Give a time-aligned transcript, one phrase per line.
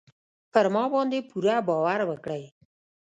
[0.51, 2.43] پر ما باندې پوره باور وکړئ.